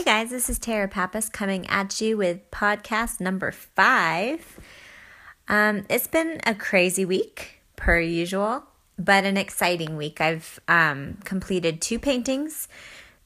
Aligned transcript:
Hey 0.00 0.22
guys, 0.22 0.30
this 0.30 0.48
is 0.48 0.58
Tara 0.58 0.88
Pappas 0.88 1.28
coming 1.28 1.66
at 1.66 2.00
you 2.00 2.16
with 2.16 2.50
podcast 2.50 3.20
number 3.20 3.52
five. 3.52 4.58
Um, 5.46 5.84
it's 5.90 6.06
been 6.06 6.40
a 6.46 6.54
crazy 6.54 7.04
week, 7.04 7.60
per 7.76 8.00
usual, 8.00 8.64
but 8.98 9.24
an 9.24 9.36
exciting 9.36 9.98
week. 9.98 10.18
I've 10.18 10.58
um, 10.68 11.18
completed 11.24 11.82
two 11.82 11.98
paintings 11.98 12.66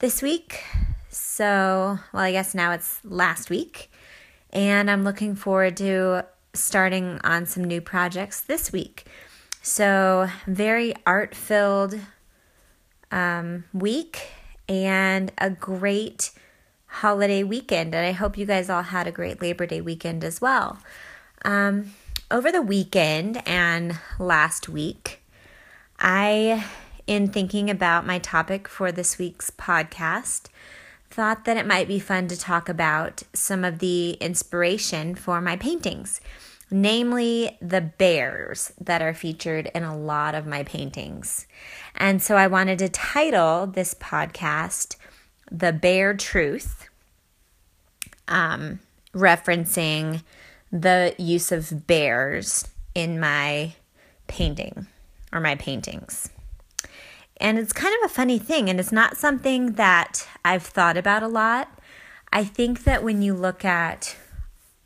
this 0.00 0.20
week. 0.20 0.64
So, 1.10 2.00
well, 2.12 2.24
I 2.24 2.32
guess 2.32 2.56
now 2.56 2.72
it's 2.72 2.98
last 3.04 3.50
week. 3.50 3.88
And 4.52 4.90
I'm 4.90 5.04
looking 5.04 5.36
forward 5.36 5.76
to 5.76 6.26
starting 6.54 7.20
on 7.22 7.46
some 7.46 7.62
new 7.62 7.80
projects 7.80 8.40
this 8.40 8.72
week. 8.72 9.06
So, 9.62 10.28
very 10.48 10.92
art 11.06 11.36
filled 11.36 12.00
um, 13.12 13.62
week 13.72 14.26
and 14.68 15.30
a 15.38 15.50
great 15.50 16.32
holiday 16.94 17.42
weekend. 17.42 17.94
And 17.94 18.06
I 18.06 18.12
hope 18.12 18.38
you 18.38 18.46
guys 18.46 18.70
all 18.70 18.82
had 18.82 19.06
a 19.06 19.12
great 19.12 19.42
Labor 19.42 19.66
Day 19.66 19.80
weekend 19.80 20.22
as 20.22 20.40
well. 20.40 20.78
Um, 21.44 21.92
over 22.30 22.52
the 22.52 22.62
weekend 22.62 23.42
and 23.46 23.98
last 24.18 24.68
week, 24.68 25.20
I, 25.98 26.64
in 27.06 27.28
thinking 27.28 27.68
about 27.68 28.06
my 28.06 28.18
topic 28.18 28.68
for 28.68 28.92
this 28.92 29.18
week's 29.18 29.50
podcast, 29.50 30.46
thought 31.10 31.44
that 31.44 31.56
it 31.56 31.66
might 31.66 31.88
be 31.88 31.98
fun 31.98 32.28
to 32.28 32.38
talk 32.38 32.68
about 32.68 33.22
some 33.32 33.64
of 33.64 33.80
the 33.80 34.12
inspiration 34.12 35.14
for 35.14 35.40
my 35.40 35.56
paintings, 35.56 36.20
namely 36.70 37.56
the 37.60 37.80
bears 37.80 38.72
that 38.80 39.02
are 39.02 39.14
featured 39.14 39.70
in 39.74 39.82
a 39.82 39.96
lot 39.96 40.34
of 40.34 40.46
my 40.46 40.62
paintings. 40.62 41.46
And 41.94 42.22
so 42.22 42.36
I 42.36 42.46
wanted 42.46 42.78
to 42.80 42.88
title 42.88 43.66
this 43.66 43.94
podcast 43.94 44.96
The 45.50 45.72
Bear 45.72 46.14
Truth, 46.14 46.88
um, 48.28 48.80
referencing 49.14 50.22
the 50.72 51.14
use 51.18 51.52
of 51.52 51.86
bears 51.86 52.68
in 52.94 53.20
my 53.20 53.74
painting 54.26 54.86
or 55.32 55.40
my 55.40 55.54
paintings. 55.54 56.30
And 57.38 57.58
it's 57.58 57.72
kind 57.72 57.94
of 58.00 58.10
a 58.10 58.14
funny 58.14 58.38
thing, 58.38 58.70
and 58.70 58.78
it's 58.78 58.92
not 58.92 59.16
something 59.16 59.72
that 59.72 60.26
I've 60.44 60.62
thought 60.62 60.96
about 60.96 61.22
a 61.22 61.28
lot. 61.28 61.68
I 62.32 62.44
think 62.44 62.84
that 62.84 63.02
when 63.02 63.22
you 63.22 63.34
look 63.34 63.64
at 63.64 64.16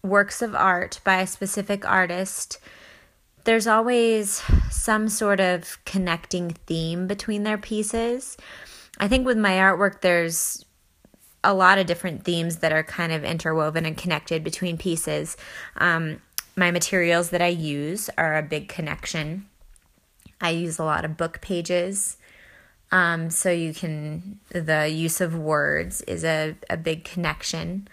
works 0.03 0.43
of 0.43 0.55
art 0.55 1.01
by 1.05 1.21
a 1.21 1.27
specific 1.27 1.85
artist, 1.87 2.59
there's 3.45 3.67
always 3.67 4.43
some 4.71 5.09
sort 5.09 5.41
of 5.41 5.79
connecting 5.85 6.51
theme 6.51 7.07
between 7.07 7.45
their 7.45 7.59
pieces. 7.59 8.37
I 8.99 9.09
think 9.09 9.27
with 9.27 9.39
my 9.39 9.53
artwork, 9.53 10.01
there's 10.01 10.65
a 11.45 11.55
lot 11.55 11.79
of 11.79 11.87
different 11.87 12.25
themes 12.25 12.59
that 12.59 12.73
are 12.73 12.83
kind 12.83 13.13
of 13.13 13.25
interwoven 13.25 13.87
and 13.87 13.97
connected 13.97 14.43
between 14.43 14.77
pieces. 14.77 15.37
Um, 15.77 16.21
my 16.57 16.71
materials 16.71 17.31
that 17.31 17.41
I 17.41 17.49
use 17.49 18.11
are 18.19 18.37
a 18.37 18.43
big 18.43 18.69
connection. 18.69 19.47
I 20.41 20.51
use 20.51 20.79
a 20.79 20.85
lot 20.85 21.05
of 21.05 21.17
book 21.17 21.41
pages. 21.41 22.17
Um, 22.91 23.31
so 23.31 23.51
you 23.51 23.75
can, 23.75 24.41
the 24.49 24.89
use 24.89 25.21
of 25.21 25.39
words 25.39 26.01
is 26.03 26.25
a, 26.25 26.57
a 26.69 26.77
big 26.77 27.05
connection. 27.05 27.87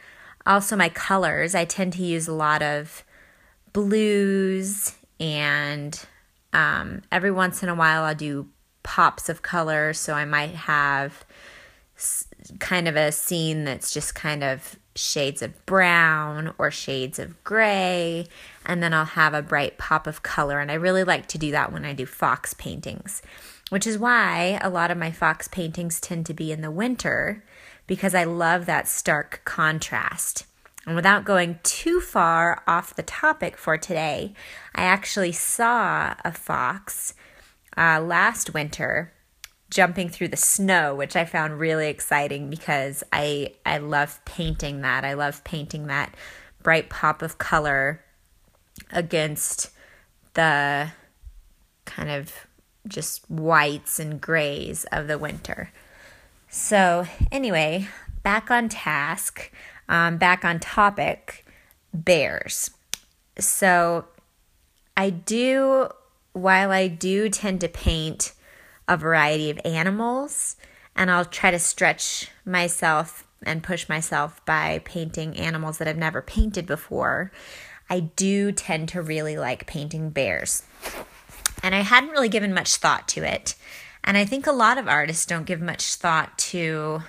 Also, 0.45 0.75
my 0.75 0.89
colors, 0.89 1.53
I 1.53 1.65
tend 1.65 1.93
to 1.93 2.03
use 2.03 2.27
a 2.27 2.33
lot 2.33 2.61
of 2.61 3.03
blues 3.73 4.95
and 5.19 5.99
um, 6.53 7.01
every 7.11 7.31
once 7.31 7.61
in 7.61 7.69
a 7.69 7.75
while 7.75 8.03
I'll 8.03 8.15
do 8.15 8.47
pops 8.85 9.27
of 9.27 9.41
color. 9.41 9.91
So 9.91 10.13
I 10.13 10.23
might 10.23 10.55
have 10.55 11.25
kind 12.59 12.87
of 12.87 12.95
a 12.95 13.11
scene 13.11 13.65
that's 13.65 13.93
just 13.93 14.15
kind 14.15 14.43
of 14.43 14.77
shades 14.95 15.41
of 15.41 15.65
brown 15.65 16.53
or 16.57 16.71
shades 16.71 17.19
of 17.19 17.43
gray, 17.43 18.27
and 18.65 18.81
then 18.81 18.93
I'll 18.93 19.03
have 19.03 19.33
a 19.33 19.41
bright 19.41 19.77
pop 19.77 20.07
of 20.07 20.23
color. 20.23 20.59
And 20.59 20.71
I 20.71 20.75
really 20.75 21.03
like 21.03 21.27
to 21.27 21.37
do 21.37 21.51
that 21.51 21.73
when 21.73 21.83
I 21.83 21.93
do 21.93 22.05
fox 22.05 22.53
paintings, 22.53 23.21
which 23.69 23.87
is 23.87 23.97
why 23.97 24.59
a 24.61 24.69
lot 24.69 24.91
of 24.91 24.97
my 24.97 25.11
fox 25.11 25.47
paintings 25.47 25.99
tend 25.99 26.25
to 26.27 26.33
be 26.33 26.51
in 26.51 26.61
the 26.61 26.71
winter 26.71 27.43
because 27.87 28.15
I 28.15 28.23
love 28.23 28.65
that 28.65 28.87
stark 28.87 29.41
contrast. 29.43 30.45
And 30.85 30.95
without 30.95 31.25
going 31.25 31.59
too 31.63 31.99
far 31.99 32.61
off 32.67 32.95
the 32.95 33.03
topic 33.03 33.57
for 33.57 33.77
today, 33.77 34.33
I 34.75 34.83
actually 34.83 35.31
saw 35.31 36.13
a 36.23 36.31
fox 36.31 37.15
uh, 37.77 38.01
last 38.01 38.53
winter 38.53 39.11
jumping 39.69 40.09
through 40.09 40.29
the 40.29 40.37
snow, 40.37 40.95
which 40.95 41.15
I 41.15 41.25
found 41.25 41.59
really 41.59 41.87
exciting 41.87 42.49
because 42.49 43.03
I 43.11 43.53
I 43.65 43.79
love 43.79 44.23
painting 44.25 44.81
that. 44.81 45.03
I 45.03 45.13
love 45.13 45.43
painting 45.43 45.87
that 45.87 46.15
bright 46.63 46.89
pop 46.89 47.21
of 47.21 47.37
color 47.37 48.03
against 48.91 49.71
the 50.33 50.91
kind 51.85 52.09
of 52.09 52.31
just 52.87 53.29
whites 53.29 53.99
and 53.99 54.21
grays 54.21 54.85
of 54.91 55.07
the 55.07 55.17
winter. 55.17 55.71
So, 56.49 57.05
anyway, 57.31 57.87
back 58.23 58.49
on 58.49 58.69
task, 58.69 59.51
um, 59.89 60.17
back 60.17 60.45
on 60.45 60.59
topic 60.59 61.45
bears. 61.93 62.71
So, 63.39 64.05
I 64.95 65.09
do, 65.09 65.89
while 66.35 66.71
I 66.71 66.89
do 66.89 67.29
tend 67.29 67.61
to 67.61 67.69
paint 67.69 68.33
a 68.89 68.97
variety 68.97 69.49
of 69.49 69.59
animals, 69.63 70.57
and 70.93 71.09
I'll 71.09 71.23
try 71.23 71.49
to 71.49 71.59
stretch 71.59 72.29
myself 72.43 73.25
and 73.43 73.63
push 73.63 73.87
myself 73.87 74.43
by 74.45 74.81
painting 74.83 75.37
animals 75.37 75.77
that 75.77 75.87
I've 75.87 75.97
never 75.97 76.21
painted 76.21 76.65
before. 76.65 77.31
I 77.89 78.01
do 78.01 78.51
tend 78.51 78.89
to 78.89 79.01
really 79.01 79.37
like 79.37 79.65
painting 79.65 80.09
bears. 80.09 80.63
And 81.63 81.73
I 81.73 81.81
hadn't 81.81 82.09
really 82.09 82.29
given 82.29 82.53
much 82.53 82.75
thought 82.75 83.07
to 83.09 83.23
it. 83.23 83.55
And 84.03 84.17
I 84.17 84.25
think 84.25 84.45
a 84.45 84.51
lot 84.51 84.77
of 84.77 84.89
artists 84.89 85.25
don't 85.25 85.45
give 85.45 85.61
much 85.61 85.95
thought 85.95 86.37
to 86.37 87.01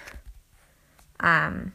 um, 1.18 1.74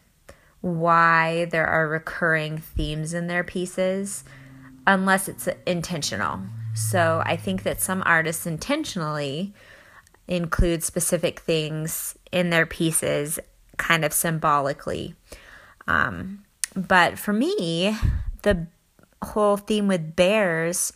why 0.61 1.45
there 1.51 1.67
are 1.67 1.89
recurring 1.89 2.59
themes 2.59 3.13
in 3.13 3.27
their 3.27 3.43
pieces 3.43 4.23
unless 4.87 5.27
it's 5.27 5.49
intentional. 5.67 6.39
So 6.73 7.21
I 7.25 7.35
think 7.35 7.63
that 7.63 7.81
some 7.81 8.03
artists 8.05 8.45
intentionally 8.45 9.53
include 10.27 10.83
specific 10.83 11.39
things 11.39 12.17
in 12.31 12.49
their 12.49 12.65
pieces, 12.65 13.39
kind 13.77 14.05
of 14.05 14.13
symbolically. 14.13 15.15
Um, 15.87 16.43
but 16.75 17.19
for 17.19 17.33
me, 17.33 17.97
the 18.43 18.67
whole 19.21 19.57
theme 19.57 19.87
with 19.87 20.15
bears 20.15 20.93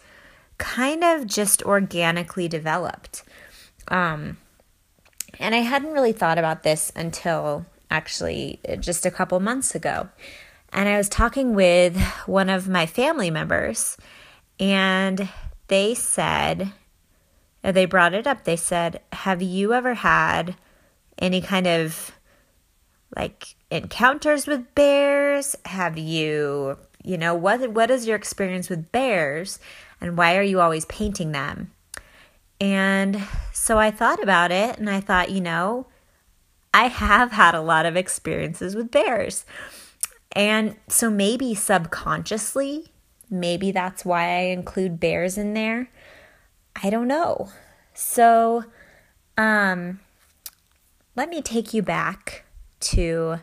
kind 0.58 1.03
of 1.03 1.28
just 1.28 1.62
organically 1.63 2.47
developed. 2.47 3.24
Um, 3.90 4.38
and 5.40 5.53
I 5.53 5.59
hadn't 5.59 5.92
really 5.92 6.13
thought 6.13 6.38
about 6.38 6.63
this 6.63 6.92
until 6.96 7.66
actually 7.92 8.59
just 8.80 9.06
a 9.06 9.12
couple 9.12 9.40
months 9.40 9.75
ago. 9.75 10.09
And 10.72 10.90
I 10.90 10.97
was 10.97 11.09
talking 11.09 11.53
with 11.56 11.97
one 12.25 12.50
of 12.50 12.68
my 12.69 12.86
family 12.86 13.30
members, 13.30 13.97
and 14.59 15.30
they 15.68 15.94
said, 15.94 16.74
uh, 17.64 17.72
they 17.72 17.86
brought 17.86 18.14
it 18.14 18.28
up. 18.28 18.44
They 18.44 18.56
said, 18.56 19.02
Have 19.12 19.42
you 19.42 19.74
ever 19.74 19.96
had 19.96 20.56
any 21.18 21.42
kind 21.42 21.68
of 21.68 22.12
like 23.16 23.56
encounters 23.72 24.46
with 24.48 24.75
bears? 24.75 25.56
Have 25.66 25.98
you, 25.98 26.78
you 27.04 27.18
know, 27.18 27.34
what 27.34 27.72
what 27.72 27.90
is 27.90 28.06
your 28.06 28.16
experience 28.16 28.70
with 28.70 28.92
bears 28.92 29.59
and 30.00 30.18
why 30.18 30.38
are 30.38 30.44
you 30.44 30.62
always 30.62 30.86
painting 30.86 31.31
them? 31.31 31.72
And 32.62 33.22
so 33.52 33.78
I 33.78 33.92
thought 33.92 34.22
about 34.22 34.52
it 34.52 34.78
and 34.78 34.90
I 34.90 35.02
thought, 35.02 35.31
you 35.31 35.42
know, 35.42 35.88
I 36.74 36.88
have 36.88 37.31
had 37.31 37.56
a 37.56 37.62
lot 37.62 37.86
of 37.86 37.96
experiences 37.96 38.75
with 38.75 38.92
bears. 38.92 39.45
And 40.34 40.75
so 40.88 41.10
maybe 41.10 41.56
subconsciously, 41.56 42.92
maybe 43.30 43.72
that's 43.72 44.06
why 44.06 44.38
I 44.38 44.42
include 44.48 45.00
bears 45.00 45.38
in 45.38 45.54
there. 45.54 45.89
I 46.81 46.89
don't 46.89 47.07
know. 47.07 47.50
So, 47.94 48.66
um, 49.38 50.00
let 51.16 51.30
me 51.30 51.42
take 51.42 51.74
you 51.74 51.81
back 51.81 52.44
to 52.81 53.38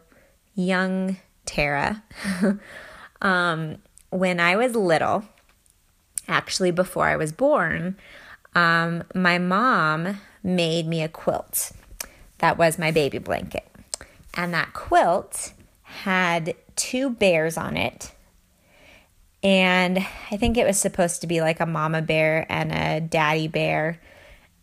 young 0.54 1.16
Tara. 1.46 2.02
um, 3.22 3.76
when 4.10 4.40
I 4.40 4.56
was 4.56 4.74
little, 4.74 5.24
actually 6.28 6.70
before 6.70 7.06
I 7.06 7.16
was 7.16 7.32
born, 7.32 7.96
um, 8.54 9.04
my 9.14 9.38
mom 9.38 10.18
made 10.42 10.86
me 10.86 11.02
a 11.02 11.08
quilt. 11.08 11.72
That 12.38 12.58
was 12.58 12.78
my 12.78 12.90
baby 12.90 13.18
blanket. 13.18 13.66
And 14.34 14.52
that 14.52 14.72
quilt 14.74 15.52
had 15.82 16.54
two 16.76 17.10
bears 17.10 17.56
on 17.56 17.76
it 17.76 18.12
and 19.42 19.98
I 20.30 20.36
think 20.36 20.56
it 20.56 20.66
was 20.66 20.78
supposed 20.78 21.20
to 21.22 21.26
be 21.26 21.40
like 21.40 21.60
a 21.60 21.66
mama 21.66 22.02
bear 22.02 22.46
and 22.48 22.72
a 22.72 23.00
daddy 23.00 23.48
bear. 23.48 24.00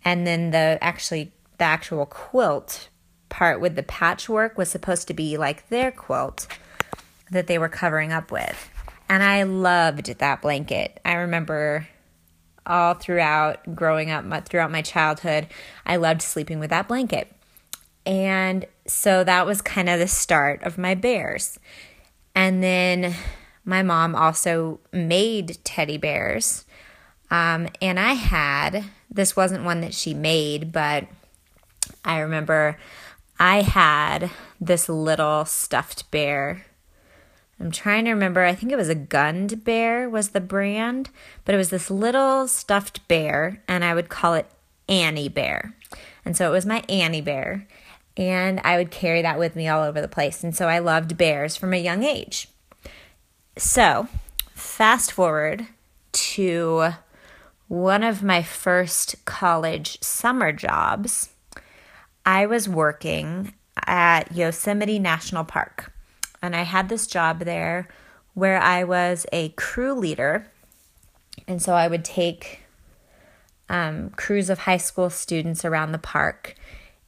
And 0.06 0.26
then 0.26 0.52
the 0.52 0.78
actually 0.82 1.32
the 1.58 1.66
actual 1.66 2.06
quilt 2.06 2.90
part 3.28 3.60
with 3.60 3.76
the 3.76 3.84
patchwork 3.84 4.58
was 4.58 4.70
supposed 4.70 5.08
to 5.10 5.14
be 5.14 5.38
like 5.38 5.68
their 5.70 5.92
quilt 5.92 6.48
that 7.30 7.48
they 7.48 7.58
were 7.58 7.70
covering 7.70 8.12
up 8.12 8.32
with. 8.32 8.70
And 9.10 9.22
I 9.22 9.44
loved 9.44 10.20
that 10.20 10.42
blanket. 10.42 11.00
I 11.04 11.16
remember 11.16 11.88
all 12.66 12.94
throughout 12.94 13.76
growing 13.76 14.12
up, 14.12 14.48
throughout 14.48 14.72
my 14.72 14.82
childhood, 14.82 15.48
I 15.86 15.98
loved 15.98 16.22
sleeping 16.22 16.60
with 16.60 16.70
that 16.70 16.88
blanket. 16.88 17.32
And 18.06 18.66
so 18.88 19.24
that 19.24 19.46
was 19.46 19.62
kind 19.62 19.90
of 19.90 20.00
the 20.00 20.08
start 20.08 20.64
of 20.64 20.78
my 20.78 20.96
bears. 20.96 21.60
And 22.36 22.64
then 22.64 23.16
my 23.66 23.84
mom 23.84 24.16
also 24.16 24.80
made 24.92 25.58
teddy 25.64 25.98
bears. 25.98 26.66
Um, 27.32 27.68
and 27.82 28.00
I 28.00 28.14
had, 28.14 28.86
this 29.10 29.36
wasn't 29.36 29.64
one 29.64 29.82
that 29.82 29.94
she 29.94 30.14
made, 30.14 30.72
but 30.72 31.08
I 32.04 32.20
remember 32.20 32.78
I 33.40 33.62
had 33.62 34.32
this 34.60 34.90
little 34.90 35.46
stuffed 35.46 36.10
bear. 36.12 36.66
I'm 37.60 37.72
trying 37.72 38.06
to 38.06 38.12
remember, 38.12 38.44
I 38.44 38.56
think 38.56 38.72
it 38.72 38.78
was 38.78 38.90
a 38.90 38.96
Gund 38.96 39.64
Bear 39.66 40.10
was 40.10 40.30
the 40.30 40.40
brand, 40.40 41.10
but 41.44 41.54
it 41.54 41.58
was 41.58 41.70
this 41.70 41.92
little 41.92 42.48
stuffed 42.48 43.06
bear, 43.10 43.62
and 43.68 43.84
I 43.84 43.94
would 43.94 44.08
call 44.08 44.34
it 44.34 44.50
Annie 44.88 45.28
Bear. 45.28 45.76
And 46.24 46.38
so 46.38 46.48
it 46.48 46.54
was 46.54 46.66
my 46.66 46.84
Annie 46.88 47.22
Bear, 47.22 47.68
and 48.16 48.62
I 48.64 48.78
would 48.78 48.92
carry 48.92 49.22
that 49.22 49.38
with 49.38 49.58
me 49.58 49.68
all 49.68 49.84
over 49.84 50.00
the 50.00 50.08
place. 50.08 50.42
And 50.42 50.56
so 50.56 50.68
I 50.68 50.80
loved 50.80 51.18
bears 51.18 51.58
from 51.58 51.74
a 51.74 51.78
young 51.78 52.04
age. 52.04 52.48
So, 53.60 54.08
fast 54.54 55.12
forward 55.12 55.68
to 56.14 56.92
one 57.68 58.04
of 58.06 58.24
my 58.24 58.42
first 58.42 59.26
college 59.26 60.02
summer 60.02 60.54
jobs. 60.54 61.32
I 62.26 62.46
was 62.46 62.70
working 62.70 63.54
at 63.86 64.32
Yosemite 64.32 64.98
National 64.98 65.44
Park, 65.44 65.92
and 66.42 66.56
I 66.56 66.62
had 66.62 66.88
this 66.88 67.06
job 67.06 67.40
there 67.40 67.90
where 68.34 68.62
I 68.62 68.86
was 68.86 69.26
a 69.34 69.50
crew 69.50 69.94
leader. 69.94 70.50
And 71.46 71.62
so 71.62 71.74
I 71.74 71.90
would 71.90 72.06
take 72.06 72.62
um, 73.68 74.12
crews 74.12 74.50
of 74.50 74.60
high 74.60 74.78
school 74.78 75.10
students 75.10 75.66
around 75.66 75.92
the 75.92 75.98
park, 75.98 76.56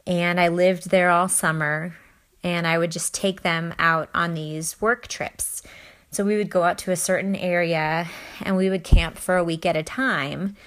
and 0.05 0.37
I 0.37 0.49
lived 0.49 0.89
there 0.89 1.11
all 1.11 1.29
summer, 1.29 1.95
and 2.43 2.67
I 2.67 2.77
would 2.77 2.91
just 2.91 3.13
take 3.13 3.41
them 3.41 3.73
out 3.79 4.09
on 4.13 4.33
these 4.33 4.81
work 4.81 5.07
trips. 5.07 5.63
So 6.11 6.25
we 6.25 6.35
would 6.35 6.49
go 6.49 6.63
out 6.63 6.77
to 6.79 6.91
a 6.91 6.97
certain 6.97 7.35
area 7.35 8.09
and 8.41 8.57
we 8.57 8.69
would 8.69 8.83
camp 8.83 9.17
for 9.17 9.37
a 9.37 9.43
week 9.43 9.65
at 9.65 9.77
a 9.77 9.83
time. 9.83 10.57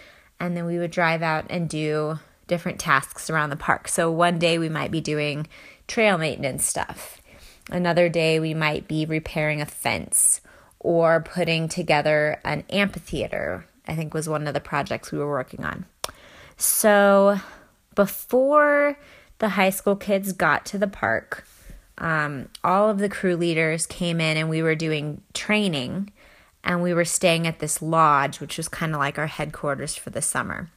And 0.40 0.56
then 0.56 0.64
we 0.64 0.78
would 0.78 0.90
drive 0.90 1.22
out 1.22 1.44
and 1.50 1.68
do 1.68 2.18
different 2.46 2.78
tasks 2.78 3.28
around 3.28 3.50
the 3.50 3.56
park. 3.56 3.88
So 3.88 4.10
one 4.10 4.38
day 4.38 4.58
we 4.58 4.68
might 4.68 4.90
be 4.90 5.00
doing 5.00 5.46
trail 5.86 6.18
maintenance 6.18 6.64
stuff. 6.64 7.20
Another 7.70 8.08
day 8.08 8.40
we 8.40 8.54
might 8.54 8.88
be 8.88 9.06
repairing 9.06 9.60
a 9.60 9.66
fence 9.66 10.40
or 10.80 11.20
putting 11.20 11.68
together 11.68 12.40
an 12.44 12.64
amphitheater, 12.68 13.66
I 13.86 13.94
think 13.94 14.12
was 14.12 14.28
one 14.28 14.46
of 14.46 14.54
the 14.54 14.60
projects 14.60 15.12
we 15.12 15.18
were 15.18 15.28
working 15.28 15.64
on. 15.64 15.86
So 16.56 17.38
before 17.94 18.98
the 19.38 19.50
high 19.50 19.70
school 19.70 19.96
kids 19.96 20.32
got 20.32 20.66
to 20.66 20.78
the 20.78 20.86
park, 20.86 21.46
um, 21.98 22.48
all 22.62 22.90
of 22.90 22.98
the 22.98 23.08
crew 23.08 23.36
leaders 23.36 23.86
came 23.86 24.20
in 24.20 24.36
and 24.36 24.48
we 24.48 24.62
were 24.62 24.74
doing 24.74 25.22
training 25.32 26.12
and 26.64 26.82
we 26.82 26.94
were 26.94 27.04
staying 27.04 27.46
at 27.46 27.58
this 27.58 27.82
lodge, 27.82 28.40
which 28.40 28.56
was 28.56 28.68
kind 28.68 28.94
of 28.94 28.98
like 28.98 29.18
our 29.18 29.26
headquarters 29.26 29.94
for 29.94 30.10
the 30.10 30.22
summer. 30.22 30.70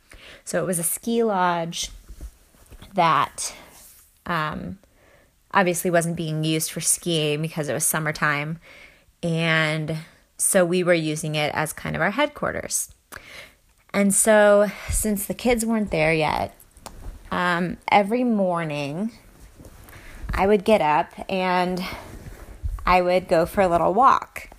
So 0.43 0.61
it 0.61 0.67
was 0.67 0.79
a 0.79 0.83
ski 0.83 1.23
lodge 1.23 1.89
that 2.93 3.55
um, 4.25 4.79
obviously 5.53 5.89
wasn't 5.89 6.17
being 6.17 6.43
used 6.43 6.71
for 6.71 6.81
skiing 6.81 7.41
because 7.41 7.69
it 7.69 7.73
was 7.73 7.85
summertime. 7.85 8.59
And 9.23 9.97
so 10.37 10.65
we 10.65 10.83
were 10.83 10.93
using 10.93 11.35
it 11.35 11.51
as 11.53 11.73
kind 11.73 11.95
of 11.95 12.01
our 12.01 12.11
headquarters. 12.11 12.93
And 13.93 14.13
so, 14.13 14.69
since 14.89 15.25
the 15.25 15.33
kids 15.33 15.65
weren't 15.65 15.89
there 15.89 16.13
yet, 16.13 16.53
um, 17.31 17.77
every 17.89 18.23
morning 18.23 19.11
I 20.33 20.47
would 20.47 20.63
get 20.63 20.81
up 20.81 21.11
and 21.29 21.83
I 22.85 23.01
would 23.01 23.27
go 23.27 23.45
for 23.45 23.61
a 23.61 23.67
little 23.67 23.93
walk. 23.93 24.49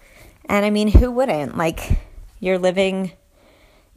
And 0.47 0.65
I 0.65 0.71
mean, 0.71 0.89
who 0.89 1.11
wouldn't? 1.11 1.57
Like, 1.57 1.99
you're 2.41 2.59
living 2.59 3.13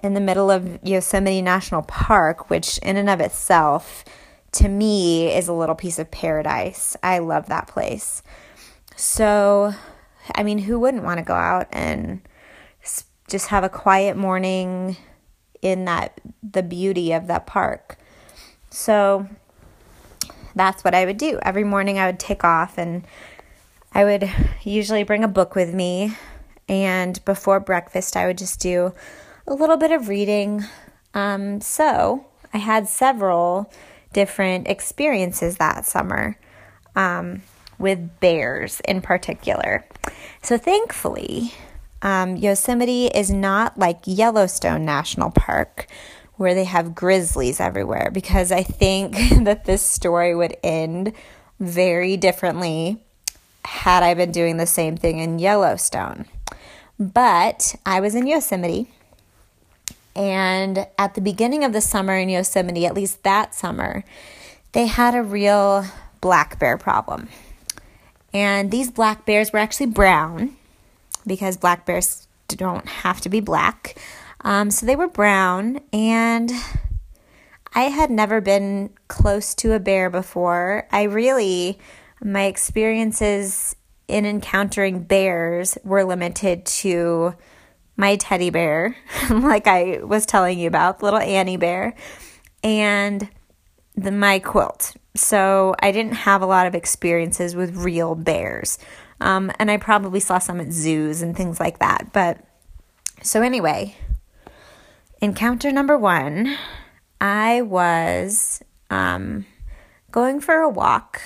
in 0.03 0.13
the 0.13 0.19
middle 0.19 0.49
of 0.49 0.79
Yosemite 0.83 1.41
National 1.41 1.81
Park, 1.83 2.49
which, 2.49 2.77
in 2.79 2.97
and 2.97 3.09
of 3.09 3.19
itself, 3.19 4.03
to 4.53 4.67
me, 4.67 5.33
is 5.33 5.47
a 5.47 5.53
little 5.53 5.75
piece 5.75 5.99
of 5.99 6.11
paradise. 6.11 6.97
I 7.03 7.19
love 7.19 7.47
that 7.47 7.67
place. 7.67 8.23
So, 8.95 9.73
I 10.35 10.43
mean, 10.43 10.59
who 10.59 10.79
wouldn't 10.79 11.03
want 11.03 11.19
to 11.19 11.23
go 11.23 11.33
out 11.33 11.67
and 11.71 12.21
just 13.27 13.47
have 13.47 13.63
a 13.63 13.69
quiet 13.69 14.17
morning 14.17 14.97
in 15.61 15.85
that 15.85 16.19
the 16.43 16.63
beauty 16.63 17.11
of 17.13 17.27
that 17.27 17.47
park? 17.47 17.97
So, 18.69 19.27
that's 20.55 20.83
what 20.83 20.93
I 20.93 21.05
would 21.05 21.17
do. 21.17 21.39
Every 21.41 21.63
morning 21.63 21.99
I 21.99 22.07
would 22.07 22.19
take 22.19 22.43
off 22.43 22.77
and 22.77 23.03
I 23.93 24.03
would 24.03 24.29
usually 24.63 25.03
bring 25.03 25.23
a 25.23 25.27
book 25.27 25.55
with 25.55 25.73
me. 25.73 26.15
And 26.69 27.23
before 27.25 27.59
breakfast, 27.59 28.15
I 28.15 28.27
would 28.27 28.37
just 28.37 28.59
do 28.59 28.93
a 29.47 29.53
little 29.53 29.77
bit 29.77 29.91
of 29.91 30.07
reading. 30.07 30.63
Um, 31.13 31.59
so 31.59 32.25
I 32.53 32.57
had 32.57 32.87
several 32.87 33.71
different 34.13 34.67
experiences 34.67 35.57
that 35.57 35.85
summer 35.85 36.37
um, 36.95 37.41
with 37.77 38.19
bears 38.19 38.81
in 38.81 39.01
particular. 39.01 39.85
So 40.41 40.57
thankfully, 40.57 41.53
um, 42.01 42.35
Yosemite 42.35 43.07
is 43.07 43.29
not 43.29 43.77
like 43.77 43.99
Yellowstone 44.05 44.85
National 44.85 45.31
Park, 45.31 45.87
where 46.41 46.55
they 46.55 46.63
have 46.63 46.95
grizzlies 46.95 47.59
everywhere 47.59 48.09
because 48.11 48.51
I 48.51 48.63
think 48.63 49.15
that 49.43 49.65
this 49.65 49.83
story 49.83 50.33
would 50.33 50.57
end 50.63 51.13
very 51.59 52.17
differently 52.17 52.97
had 53.63 54.01
I 54.01 54.15
been 54.15 54.31
doing 54.31 54.57
the 54.57 54.65
same 54.65 54.97
thing 54.97 55.19
in 55.19 55.37
Yellowstone. 55.37 56.25
But 56.99 57.75
I 57.85 57.99
was 57.99 58.15
in 58.15 58.25
Yosemite, 58.25 58.87
and 60.15 60.87
at 60.97 61.13
the 61.13 61.21
beginning 61.21 61.63
of 61.63 61.73
the 61.73 61.81
summer 61.81 62.15
in 62.15 62.27
Yosemite, 62.27 62.87
at 62.87 62.95
least 62.95 63.21
that 63.21 63.53
summer, 63.53 64.03
they 64.71 64.87
had 64.87 65.13
a 65.13 65.21
real 65.21 65.85
black 66.21 66.57
bear 66.57 66.75
problem. 66.75 67.29
And 68.33 68.71
these 68.71 68.89
black 68.89 69.27
bears 69.27 69.53
were 69.53 69.59
actually 69.59 69.87
brown 69.87 70.55
because 71.27 71.55
black 71.55 71.85
bears 71.85 72.27
don't 72.47 72.87
have 72.87 73.21
to 73.21 73.29
be 73.29 73.41
black. 73.41 73.95
Um, 74.43 74.71
so 74.71 74.85
they 74.85 74.95
were 74.95 75.07
brown, 75.07 75.81
and 75.93 76.51
I 77.73 77.83
had 77.83 78.09
never 78.09 78.41
been 78.41 78.91
close 79.07 79.53
to 79.55 79.73
a 79.73 79.79
bear 79.79 80.09
before. 80.09 80.87
I 80.91 81.03
really, 81.03 81.79
my 82.21 82.45
experiences 82.45 83.75
in 84.07 84.25
encountering 84.25 85.03
bears 85.03 85.77
were 85.83 86.03
limited 86.03 86.65
to 86.65 87.35
my 87.95 88.15
teddy 88.15 88.49
bear, 88.49 88.95
like 89.29 89.67
I 89.67 89.99
was 90.03 90.25
telling 90.25 90.59
you 90.59 90.67
about, 90.67 91.03
little 91.03 91.19
Annie 91.19 91.57
bear, 91.57 91.93
and 92.63 93.29
the, 93.95 94.11
my 94.11 94.39
quilt. 94.39 94.95
So 95.15 95.75
I 95.79 95.91
didn't 95.91 96.13
have 96.13 96.41
a 96.41 96.45
lot 96.45 96.67
of 96.67 96.75
experiences 96.75 97.55
with 97.55 97.75
real 97.75 98.15
bears. 98.15 98.79
Um, 99.19 99.51
and 99.59 99.69
I 99.69 99.77
probably 99.77 100.19
saw 100.19 100.39
some 100.39 100.59
at 100.59 100.71
zoos 100.71 101.21
and 101.21 101.37
things 101.37 101.59
like 101.59 101.79
that. 101.79 102.11
But 102.11 102.39
so, 103.21 103.43
anyway, 103.43 103.95
encounter 105.21 105.71
number 105.71 105.97
one, 105.97 106.57
I 107.19 107.61
was 107.61 108.63
um, 108.89 109.45
going 110.11 110.41
for 110.41 110.55
a 110.55 110.69
walk 110.69 111.21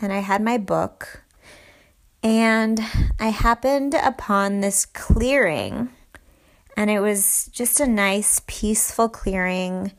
and 0.00 0.12
I 0.12 0.18
had 0.18 0.42
my 0.42 0.58
book, 0.58 1.22
and 2.22 2.80
I 3.18 3.28
happened 3.28 3.94
upon 3.94 4.60
this 4.60 4.84
clearing, 4.84 5.88
and 6.76 6.90
it 6.90 7.00
was 7.00 7.48
just 7.52 7.80
a 7.80 7.86
nice, 7.86 8.42
peaceful 8.46 9.08
clearing. 9.08 9.92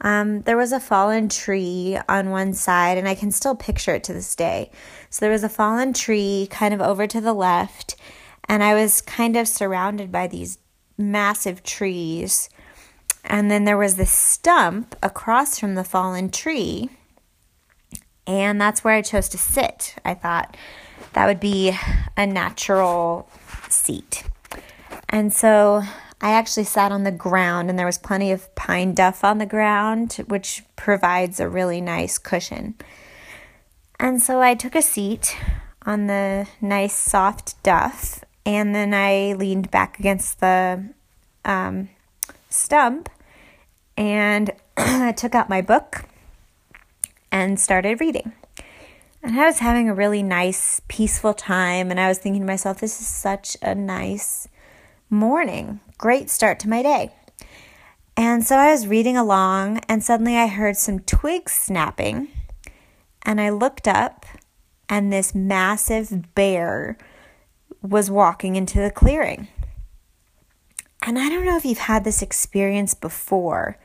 Um, 0.00 0.42
there 0.42 0.56
was 0.56 0.72
a 0.72 0.80
fallen 0.80 1.28
tree 1.28 1.96
on 2.08 2.30
one 2.30 2.52
side, 2.52 2.98
and 2.98 3.06
I 3.06 3.14
can 3.14 3.30
still 3.30 3.54
picture 3.54 3.94
it 3.94 4.02
to 4.04 4.12
this 4.12 4.34
day. 4.34 4.72
So 5.08 5.24
there 5.24 5.32
was 5.32 5.44
a 5.44 5.48
fallen 5.48 5.92
tree 5.92 6.48
kind 6.50 6.74
of 6.74 6.80
over 6.80 7.06
to 7.06 7.20
the 7.20 7.32
left, 7.32 7.94
and 8.48 8.64
I 8.64 8.74
was 8.74 9.00
kind 9.00 9.36
of 9.36 9.46
surrounded 9.46 10.10
by 10.10 10.26
these 10.26 10.58
massive 10.98 11.62
trees. 11.62 12.48
And 13.24 13.50
then 13.50 13.64
there 13.64 13.78
was 13.78 13.96
this 13.96 14.10
stump 14.10 14.96
across 15.02 15.58
from 15.58 15.74
the 15.74 15.84
fallen 15.84 16.30
tree. 16.30 16.90
And 18.26 18.60
that's 18.60 18.84
where 18.84 18.94
I 18.94 19.02
chose 19.02 19.28
to 19.30 19.38
sit. 19.38 19.96
I 20.04 20.14
thought 20.14 20.56
that 21.14 21.26
would 21.26 21.40
be 21.40 21.76
a 22.16 22.26
natural 22.26 23.28
seat. 23.68 24.24
And 25.08 25.32
so 25.32 25.82
I 26.20 26.30
actually 26.30 26.64
sat 26.64 26.92
on 26.92 27.04
the 27.04 27.12
ground, 27.12 27.68
and 27.68 27.78
there 27.78 27.86
was 27.86 27.98
plenty 27.98 28.32
of 28.32 28.54
pine 28.54 28.94
duff 28.94 29.24
on 29.24 29.38
the 29.38 29.46
ground, 29.46 30.24
which 30.26 30.62
provides 30.76 31.38
a 31.38 31.48
really 31.48 31.80
nice 31.80 32.18
cushion. 32.18 32.74
And 33.98 34.22
so 34.22 34.40
I 34.40 34.54
took 34.54 34.74
a 34.74 34.82
seat 34.82 35.36
on 35.86 36.06
the 36.06 36.46
nice 36.60 36.94
soft 36.94 37.62
duff 37.62 38.24
and 38.46 38.74
then 38.74 38.92
I 38.92 39.34
leaned 39.34 39.70
back 39.70 39.98
against 39.98 40.40
the 40.40 40.84
um, 41.44 41.88
stump 42.48 43.08
and 43.96 44.50
I 44.76 45.12
took 45.12 45.34
out 45.34 45.48
my 45.48 45.62
book 45.62 46.04
and 47.30 47.58
started 47.58 48.00
reading. 48.00 48.32
And 49.22 49.40
I 49.40 49.46
was 49.46 49.58
having 49.60 49.88
a 49.88 49.94
really 49.94 50.22
nice, 50.22 50.82
peaceful 50.86 51.32
time. 51.32 51.90
And 51.90 51.98
I 51.98 52.08
was 52.08 52.18
thinking 52.18 52.42
to 52.42 52.46
myself, 52.46 52.78
this 52.78 53.00
is 53.00 53.06
such 53.06 53.56
a 53.62 53.74
nice 53.74 54.48
morning. 55.08 55.80
Great 55.96 56.28
start 56.28 56.58
to 56.60 56.68
my 56.68 56.82
day. 56.82 57.12
And 58.16 58.44
so 58.44 58.56
I 58.56 58.70
was 58.70 58.86
reading 58.86 59.16
along, 59.16 59.80
and 59.88 60.04
suddenly 60.04 60.36
I 60.36 60.46
heard 60.46 60.76
some 60.76 61.00
twigs 61.00 61.52
snapping. 61.52 62.28
And 63.22 63.40
I 63.40 63.48
looked 63.48 63.88
up, 63.88 64.26
and 64.88 65.12
this 65.12 65.34
massive 65.34 66.34
bear 66.34 66.96
was 67.82 68.10
walking 68.10 68.56
into 68.56 68.78
the 68.78 68.90
clearing. 68.90 69.48
And 71.06 71.18
I 71.18 71.28
don't 71.28 71.44
know 71.44 71.56
if 71.56 71.64
you've 71.64 71.78
had 71.78 72.04
this 72.04 72.22
experience 72.22 72.94
before. 72.94 73.78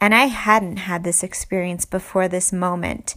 And 0.00 0.14
I 0.14 0.26
hadn't 0.26 0.78
had 0.78 1.04
this 1.04 1.22
experience 1.22 1.84
before 1.84 2.26
this 2.26 2.52
moment 2.52 3.14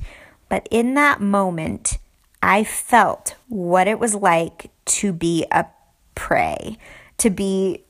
but 0.54 0.68
in 0.70 0.94
that 0.94 1.20
moment, 1.20 1.98
I 2.44 2.64
felt 2.64 3.34
what 3.48 3.88
it 3.88 3.98
was 3.98 4.14
like 4.14 4.70
to 4.86 5.12
be 5.12 5.48
a 5.50 5.66
prey, 6.14 6.78
to 7.18 7.32
be 7.32 7.86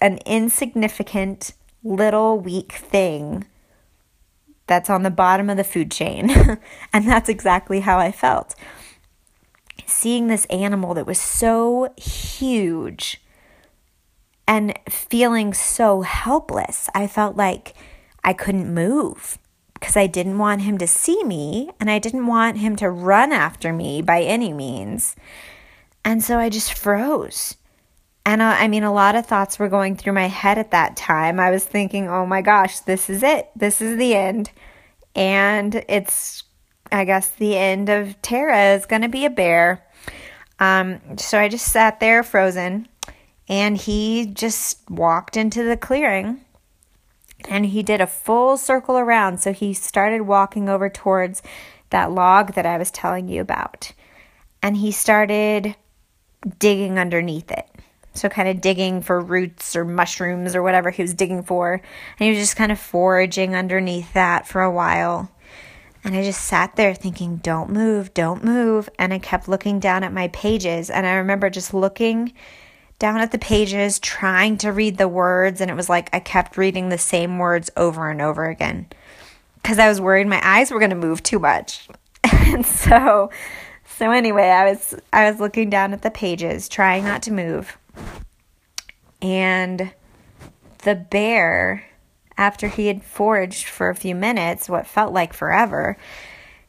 an 0.00 0.18
insignificant, 0.26 1.52
little, 1.84 2.40
weak 2.40 2.72
thing 2.72 3.44
that's 4.66 4.90
on 4.90 5.04
the 5.04 5.10
bottom 5.12 5.48
of 5.48 5.56
the 5.56 5.62
food 5.62 5.92
chain. 5.92 6.30
and 6.92 7.06
that's 7.06 7.28
exactly 7.28 7.78
how 7.78 8.00
I 8.00 8.10
felt. 8.10 8.56
Seeing 9.86 10.26
this 10.26 10.46
animal 10.46 10.94
that 10.94 11.06
was 11.06 11.20
so 11.20 11.94
huge 11.96 13.22
and 14.48 14.76
feeling 14.88 15.54
so 15.54 16.00
helpless, 16.00 16.88
I 16.92 17.06
felt 17.06 17.36
like 17.36 17.74
I 18.22 18.32
couldn't 18.32 18.72
move 18.72 19.38
because 19.74 19.96
I 19.96 20.06
didn't 20.06 20.38
want 20.38 20.62
him 20.62 20.78
to 20.78 20.86
see 20.86 21.24
me 21.24 21.70
and 21.80 21.90
I 21.90 21.98
didn't 21.98 22.26
want 22.26 22.58
him 22.58 22.76
to 22.76 22.90
run 22.90 23.32
after 23.32 23.72
me 23.72 24.02
by 24.02 24.22
any 24.22 24.52
means. 24.52 25.16
And 26.04 26.22
so 26.22 26.38
I 26.38 26.50
just 26.50 26.74
froze. 26.74 27.56
And 28.26 28.42
uh, 28.42 28.56
I 28.58 28.68
mean, 28.68 28.84
a 28.84 28.92
lot 28.92 29.16
of 29.16 29.26
thoughts 29.26 29.58
were 29.58 29.68
going 29.68 29.96
through 29.96 30.12
my 30.12 30.28
head 30.28 30.58
at 30.58 30.70
that 30.72 30.96
time. 30.96 31.40
I 31.40 31.50
was 31.50 31.64
thinking, 31.64 32.08
oh 32.08 32.26
my 32.26 32.42
gosh, 32.42 32.80
this 32.80 33.08
is 33.08 33.22
it. 33.22 33.50
This 33.56 33.80
is 33.80 33.98
the 33.98 34.14
end. 34.14 34.50
And 35.14 35.82
it's, 35.88 36.44
I 36.92 37.04
guess, 37.04 37.30
the 37.30 37.56
end 37.56 37.88
of 37.88 38.20
Tara 38.20 38.74
is 38.74 38.86
going 38.86 39.02
to 39.02 39.08
be 39.08 39.24
a 39.24 39.30
bear. 39.30 39.84
Um, 40.58 41.00
so 41.16 41.40
I 41.40 41.48
just 41.48 41.72
sat 41.72 42.00
there 42.00 42.22
frozen. 42.22 42.86
And 43.48 43.76
he 43.76 44.26
just 44.26 44.88
walked 44.88 45.36
into 45.36 45.64
the 45.64 45.76
clearing 45.76 46.40
and 47.48 47.66
he 47.66 47.82
did 47.82 48.00
a 48.00 48.06
full 48.06 48.56
circle 48.56 48.98
around. 48.98 49.38
So 49.38 49.52
he 49.52 49.72
started 49.72 50.22
walking 50.22 50.68
over 50.68 50.88
towards 50.88 51.42
that 51.90 52.12
log 52.12 52.54
that 52.54 52.66
I 52.66 52.78
was 52.78 52.90
telling 52.90 53.28
you 53.28 53.40
about. 53.40 53.92
And 54.62 54.76
he 54.76 54.92
started 54.92 55.74
digging 56.58 56.98
underneath 56.98 57.50
it. 57.50 57.66
So, 58.12 58.28
kind 58.28 58.48
of 58.48 58.60
digging 58.60 59.02
for 59.02 59.20
roots 59.20 59.76
or 59.76 59.84
mushrooms 59.84 60.56
or 60.56 60.62
whatever 60.62 60.90
he 60.90 61.02
was 61.02 61.14
digging 61.14 61.44
for. 61.44 61.74
And 61.74 61.82
he 62.18 62.30
was 62.30 62.40
just 62.40 62.56
kind 62.56 62.72
of 62.72 62.78
foraging 62.78 63.54
underneath 63.54 64.12
that 64.14 64.48
for 64.48 64.62
a 64.62 64.70
while. 64.70 65.30
And 66.02 66.16
I 66.16 66.24
just 66.24 66.42
sat 66.42 66.76
there 66.76 66.94
thinking, 66.94 67.36
don't 67.36 67.70
move, 67.70 68.12
don't 68.14 68.42
move. 68.42 68.88
And 68.98 69.12
I 69.12 69.18
kept 69.18 69.48
looking 69.48 69.78
down 69.78 70.02
at 70.02 70.12
my 70.12 70.28
pages. 70.28 70.90
And 70.90 71.06
I 71.06 71.14
remember 71.14 71.50
just 71.50 71.72
looking 71.72 72.32
down 73.00 73.18
at 73.18 73.32
the 73.32 73.38
pages 73.38 73.98
trying 73.98 74.58
to 74.58 74.70
read 74.70 74.98
the 74.98 75.08
words, 75.08 75.60
and 75.60 75.70
it 75.70 75.74
was 75.74 75.88
like 75.88 76.08
I 76.12 76.20
kept 76.20 76.56
reading 76.56 76.90
the 76.90 76.98
same 76.98 77.38
words 77.38 77.70
over 77.76 78.08
and 78.08 78.20
over 78.22 78.44
again. 78.44 78.86
Because 79.60 79.80
I 79.80 79.88
was 79.88 80.00
worried 80.00 80.28
my 80.28 80.40
eyes 80.44 80.70
were 80.70 80.78
going 80.78 80.90
to 80.90 80.96
move 80.96 81.22
too 81.22 81.40
much. 81.40 81.88
and 82.32 82.64
so, 82.64 83.30
so 83.84 84.10
anyway, 84.12 84.48
I 84.48 84.70
was 84.70 84.94
I 85.12 85.28
was 85.28 85.40
looking 85.40 85.70
down 85.70 85.92
at 85.92 86.02
the 86.02 86.10
pages, 86.10 86.68
trying 86.68 87.04
not 87.04 87.22
to 87.22 87.32
move, 87.32 87.76
and 89.20 89.92
the 90.84 90.94
bear, 90.94 91.84
after 92.36 92.68
he 92.68 92.86
had 92.86 93.02
foraged 93.02 93.66
for 93.66 93.88
a 93.88 93.94
few 93.94 94.14
minutes, 94.14 94.68
what 94.68 94.86
felt 94.86 95.12
like 95.12 95.32
forever, 95.32 95.96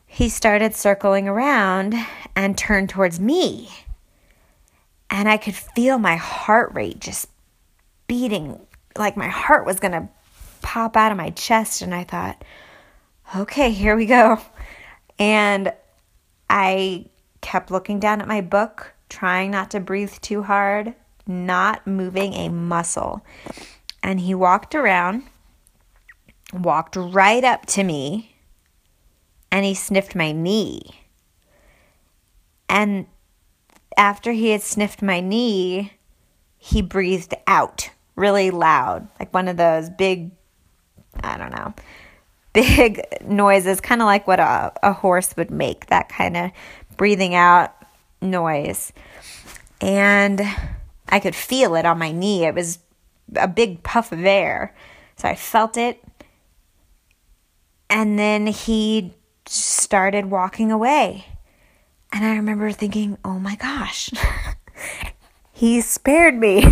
he 0.07 0.29
started 0.29 0.75
circling 0.75 1.27
around 1.27 1.93
and 2.35 2.57
turned 2.57 2.89
towards 2.89 3.19
me 3.19 3.69
and 5.12 5.27
I 5.27 5.36
could 5.36 5.56
feel 5.56 6.00
my 6.00 6.15
heart 6.15 6.74
rate 6.74 7.00
just 7.00 7.27
beating 8.08 8.60
like 8.98 9.18
my 9.18 9.27
heart 9.27 9.65
was 9.65 9.80
going 9.80 9.91
to 9.91 10.08
pop 10.62 10.96
out 10.96 11.12
of 11.12 11.18
my 11.18 11.32
chest. 11.32 11.82
And 11.82 11.94
I 11.94 12.06
thought, 12.06 12.44
okay, 13.36 13.72
here 13.72 13.96
we 13.96 14.06
go. 14.06 14.39
And 15.20 15.74
I 16.50 17.06
kept 17.41 17.72
looking 17.72 18.00
down 18.00 18.22
at 18.22 18.27
my 18.27 18.41
book, 18.41 18.94
trying 19.10 19.51
not 19.51 19.72
to 19.72 19.80
breathe 19.80 20.13
too 20.22 20.44
hard, 20.44 20.96
not 21.27 21.86
moving 21.86 22.34
a 22.34 22.50
muscle. 22.50 23.24
And 24.01 24.20
he 24.22 24.34
walked 24.34 24.74
around, 24.74 25.24
walked 26.53 26.96
right 26.96 27.44
up 27.44 27.65
to 27.68 27.84
me, 27.84 28.36
and 29.51 29.65
he 29.65 29.74
sniffed 29.74 30.15
my 30.15 30.32
knee. 30.32 30.82
And 32.70 33.08
after 33.98 34.31
he 34.31 34.50
had 34.51 34.62
sniffed 34.62 35.01
my 35.01 35.19
knee, 35.19 35.93
he 36.57 36.81
breathed 36.81 37.33
out 37.48 37.89
really 38.15 38.51
loud, 38.51 39.07
like 39.19 39.33
one 39.33 39.48
of 39.48 39.57
those 39.57 39.89
big, 39.89 40.31
I 41.21 41.38
don't 41.38 41.51
know, 41.51 41.74
big 42.53 43.01
noises, 43.25 43.81
kind 43.81 44.01
of 44.01 44.05
like 44.05 44.27
what 44.27 44.39
a, 44.39 44.74
a 44.83 44.93
horse 44.93 45.36
would 45.38 45.51
make, 45.51 45.88
that 45.88 46.10
kind 46.10 46.38
of 46.38 46.51
breathing 46.98 47.33
out 47.36 47.74
noise. 48.21 48.93
And 49.79 50.41
I 51.10 51.19
could 51.19 51.36
feel 51.36 51.75
it 51.75 51.86
on 51.86 51.98
my 51.98 52.12
knee. 52.12 52.45
It 52.45 52.53
was 52.53 52.79
a 53.36 53.48
big 53.48 53.83
puff 53.83 54.12
of 54.12 54.24
air. 54.24 54.75
So 55.15 55.27
I 55.27 55.36
felt 55.36 55.77
it. 55.77 56.03
And 57.89 58.17
then 58.17 58.48
he 58.48 59.13
started 59.45 60.27
walking 60.27 60.71
away. 60.71 61.25
And 62.13 62.25
I 62.25 62.36
remember 62.36 62.72
thinking, 62.72 63.18
oh 63.24 63.39
my 63.39 63.56
gosh, 63.56 64.12
he 65.53 65.82
spared 65.82 66.36
me. 66.36 66.63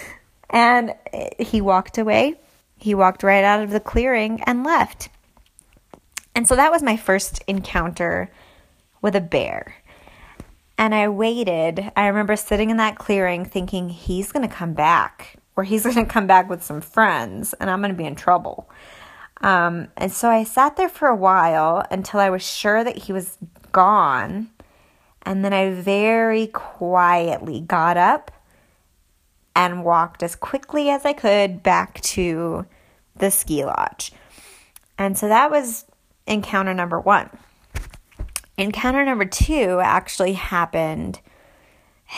and 0.50 0.94
he 1.38 1.60
walked 1.60 1.98
away. 1.98 2.36
He 2.76 2.94
walked 2.94 3.22
right 3.22 3.44
out 3.44 3.62
of 3.62 3.70
the 3.70 3.80
clearing 3.80 4.40
and 4.46 4.64
left. 4.64 5.08
And 6.34 6.46
so 6.46 6.54
that 6.54 6.70
was 6.70 6.82
my 6.82 6.96
first 6.96 7.42
encounter 7.48 8.30
with 9.02 9.16
a 9.16 9.20
bear. 9.20 9.74
And 10.76 10.94
I 10.94 11.08
waited. 11.08 11.90
I 11.96 12.06
remember 12.06 12.36
sitting 12.36 12.70
in 12.70 12.76
that 12.76 12.98
clearing 12.98 13.44
thinking, 13.44 13.88
he's 13.88 14.30
going 14.30 14.48
to 14.48 14.54
come 14.54 14.74
back, 14.74 15.36
or 15.56 15.64
he's 15.64 15.82
going 15.82 15.96
to 15.96 16.04
come 16.04 16.28
back 16.28 16.48
with 16.48 16.62
some 16.62 16.80
friends, 16.80 17.52
and 17.54 17.68
I'm 17.68 17.80
going 17.80 17.90
to 17.90 17.98
be 17.98 18.04
in 18.04 18.14
trouble. 18.14 18.70
Um, 19.40 19.88
and 19.96 20.12
so 20.12 20.28
I 20.28 20.44
sat 20.44 20.76
there 20.76 20.88
for 20.88 21.08
a 21.08 21.16
while 21.16 21.84
until 21.90 22.20
I 22.20 22.30
was 22.30 22.48
sure 22.48 22.84
that 22.84 22.96
he 22.96 23.12
was 23.12 23.36
gone. 23.72 24.50
And 25.28 25.44
then 25.44 25.52
I 25.52 25.72
very 25.72 26.46
quietly 26.46 27.60
got 27.60 27.98
up 27.98 28.30
and 29.54 29.84
walked 29.84 30.22
as 30.22 30.34
quickly 30.34 30.88
as 30.88 31.04
I 31.04 31.12
could 31.12 31.62
back 31.62 32.00
to 32.00 32.64
the 33.14 33.30
ski 33.30 33.62
lodge. 33.62 34.10
And 34.96 35.18
so 35.18 35.28
that 35.28 35.50
was 35.50 35.84
encounter 36.26 36.72
number 36.72 36.98
one. 36.98 37.28
Encounter 38.56 39.04
number 39.04 39.26
two 39.26 39.80
actually 39.82 40.32
happened, 40.32 41.20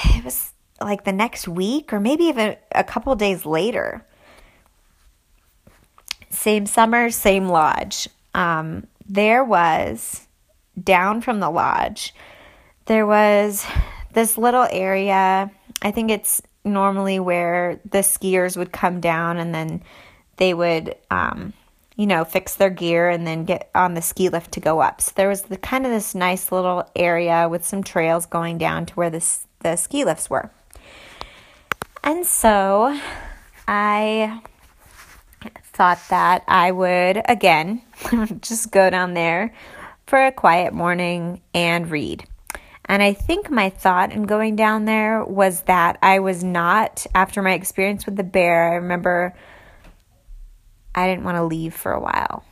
it 0.05 0.25
was 0.25 0.53
like 0.81 1.03
the 1.03 1.13
next 1.13 1.49
week 1.49 1.93
or 1.93 1.99
maybe 1.99 2.23
even 2.27 2.55
a 2.77 2.85
couple 2.85 3.13
days 3.17 3.45
later. 3.45 4.07
Same 6.31 6.65
summer, 6.65 7.11
same 7.11 7.49
lodge. 7.49 8.09
Um, 8.35 8.87
there 9.05 9.43
was 9.43 10.29
down 10.81 11.21
from 11.21 11.41
the 11.41 11.51
lodge 11.51 12.15
there 12.91 13.07
was 13.07 13.65
this 14.15 14.37
little 14.37 14.67
area. 14.69 15.49
I 15.81 15.93
think 15.93 16.11
it's 16.11 16.43
normally 16.65 17.21
where 17.21 17.79
the 17.89 17.99
skiers 17.99 18.57
would 18.57 18.73
come 18.73 18.99
down 18.99 19.37
and 19.37 19.55
then 19.55 19.85
they 20.39 20.55
would, 20.55 20.97
um, 21.09 21.53
you 21.95 22.09
know, 22.09 22.25
fix 22.25 22.57
their 22.57 22.69
gear 22.69 23.09
and 23.09 23.25
then 23.25 23.45
get 23.45 23.71
on 23.77 23.95
the 23.95 24.03
ski 24.03 24.29
lift 24.29 24.51
to 24.55 24.61
go 24.61 24.81
up. 24.81 25.01
So 25.01 25.13
there 25.15 25.29
was 25.29 25.43
the 25.43 25.57
kind 25.57 25.87
of 25.87 25.93
this 25.93 26.17
nice 26.17 26.51
little 26.51 26.91
area 26.97 27.49
with 27.49 27.65
some 27.65 27.85
trails 27.85 28.27
going 28.27 28.59
down 28.59 28.87
to 28.87 28.95
where 28.95 29.11
the, 29.11 29.25
the 29.61 29.77
ski 29.77 30.05
lifts 30.05 30.29
were. 30.29 30.51
And 32.03 32.27
so 32.27 32.99
I 33.69 34.43
thought 35.63 36.01
that 36.11 36.43
I 36.49 36.73
would, 36.73 37.23
again, 37.27 37.83
just 38.41 38.73
go 38.73 38.91
down 38.91 39.15
there 39.15 39.55
for 40.09 40.27
a 40.27 40.33
quiet 40.33 40.75
morning 40.75 41.41
and 41.55 41.89
read. 41.89 42.27
And 42.91 43.05
I 43.05 43.13
think 43.13 43.49
my 43.49 43.71
thought 43.71 44.11
in 44.11 44.25
going 44.25 44.57
down 44.57 44.85
there 44.85 45.25
was 45.25 45.61
that 45.63 45.97
I 46.03 46.19
was 46.19 46.43
not, 46.43 47.07
after 47.15 47.41
my 47.41 47.53
experience 47.53 48.05
with 48.05 48.17
the 48.17 48.25
bear, 48.25 48.73
I 48.73 48.75
remember 48.75 49.33
I 50.93 51.07
didn't 51.07 51.23
want 51.23 51.37
to 51.37 51.45
leave 51.45 51.73
for 51.73 51.93
a 51.93 52.01
while. 52.01 52.45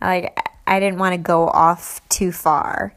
Like, 0.00 0.36
I 0.66 0.80
didn't 0.80 0.98
want 0.98 1.12
to 1.12 1.18
go 1.18 1.46
off 1.46 2.00
too 2.08 2.32
far. 2.32 2.96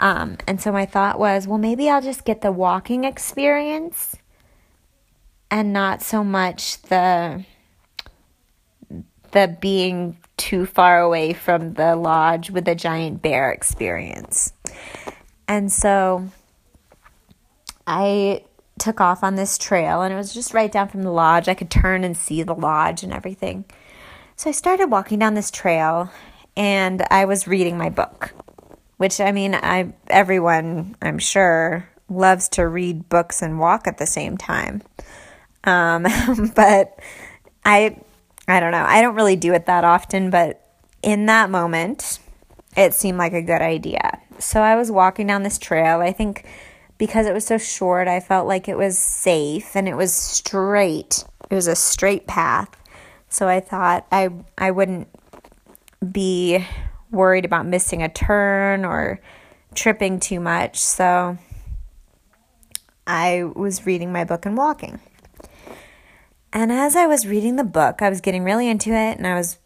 Um, 0.00 0.38
and 0.46 0.58
so 0.62 0.72
my 0.72 0.86
thought 0.86 1.18
was, 1.18 1.46
well, 1.46 1.58
maybe 1.58 1.90
I'll 1.90 2.00
just 2.00 2.24
get 2.24 2.40
the 2.40 2.52
walking 2.52 3.04
experience 3.04 4.16
and 5.50 5.74
not 5.74 6.00
so 6.00 6.24
much 6.24 6.80
the 6.82 7.44
the 9.32 9.58
being 9.60 10.16
too 10.38 10.64
far 10.64 11.00
away 11.00 11.34
from 11.34 11.74
the 11.74 11.94
lodge 11.96 12.50
with 12.50 12.66
a 12.66 12.74
giant 12.74 13.20
bear 13.20 13.50
experience. 13.50 14.54
And 15.46 15.70
so 15.70 16.28
I 17.86 18.44
took 18.78 19.00
off 19.00 19.22
on 19.22 19.34
this 19.36 19.56
trail 19.58 20.02
and 20.02 20.12
it 20.12 20.16
was 20.16 20.34
just 20.34 20.54
right 20.54 20.70
down 20.70 20.88
from 20.88 21.02
the 21.02 21.12
lodge. 21.12 21.48
I 21.48 21.54
could 21.54 21.70
turn 21.70 22.04
and 22.04 22.16
see 22.16 22.42
the 22.42 22.54
lodge 22.54 23.02
and 23.02 23.12
everything. 23.12 23.64
So 24.36 24.50
I 24.50 24.52
started 24.52 24.90
walking 24.90 25.18
down 25.18 25.34
this 25.34 25.50
trail 25.50 26.10
and 26.56 27.02
I 27.10 27.24
was 27.24 27.46
reading 27.46 27.78
my 27.78 27.90
book, 27.90 28.34
which 28.96 29.20
I 29.20 29.32
mean, 29.32 29.54
I 29.54 29.92
everyone, 30.08 30.96
I'm 31.00 31.18
sure, 31.18 31.88
loves 32.08 32.48
to 32.50 32.66
read 32.66 33.08
books 33.08 33.42
and 33.42 33.58
walk 33.58 33.86
at 33.86 33.98
the 33.98 34.06
same 34.06 34.36
time. 34.36 34.82
Um, 35.64 36.06
but 36.54 36.98
I 37.64 37.96
I 38.46 38.60
don't 38.60 38.72
know. 38.72 38.84
I 38.84 39.00
don't 39.02 39.14
really 39.14 39.36
do 39.36 39.54
it 39.54 39.66
that 39.66 39.84
often, 39.84 40.30
but 40.30 40.60
in 41.02 41.26
that 41.26 41.50
moment, 41.50 42.18
it 42.76 42.94
seemed 42.94 43.18
like 43.18 43.32
a 43.32 43.42
good 43.42 43.62
idea. 43.62 44.20
So 44.38 44.60
I 44.60 44.76
was 44.76 44.90
walking 44.90 45.26
down 45.26 45.42
this 45.42 45.58
trail. 45.58 46.00
I 46.00 46.12
think 46.12 46.46
because 46.98 47.26
it 47.26 47.34
was 47.34 47.46
so 47.46 47.58
short, 47.58 48.08
I 48.08 48.20
felt 48.20 48.46
like 48.46 48.68
it 48.68 48.78
was 48.78 48.98
safe 48.98 49.74
and 49.74 49.88
it 49.88 49.96
was 49.96 50.12
straight. 50.12 51.24
It 51.50 51.54
was 51.54 51.66
a 51.66 51.76
straight 51.76 52.26
path. 52.26 52.70
So 53.28 53.48
I 53.48 53.60
thought 53.60 54.06
I 54.12 54.30
I 54.58 54.70
wouldn't 54.70 55.08
be 56.12 56.64
worried 57.10 57.44
about 57.44 57.66
missing 57.66 58.02
a 58.02 58.08
turn 58.08 58.84
or 58.84 59.20
tripping 59.74 60.20
too 60.20 60.40
much. 60.40 60.78
So 60.78 61.38
I 63.06 63.44
was 63.44 63.86
reading 63.86 64.12
my 64.12 64.24
book 64.24 64.46
and 64.46 64.56
walking. 64.56 65.00
And 66.52 66.70
as 66.70 66.94
I 66.94 67.06
was 67.06 67.26
reading 67.26 67.56
the 67.56 67.64
book, 67.64 68.00
I 68.00 68.08
was 68.08 68.20
getting 68.20 68.44
really 68.44 68.68
into 68.68 68.90
it 68.90 69.18
and 69.18 69.26
I 69.26 69.34
was 69.34 69.58